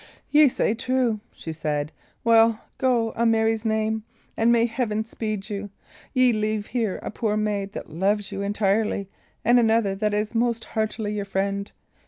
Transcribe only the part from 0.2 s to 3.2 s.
"Ye say true," she said. "Well, go,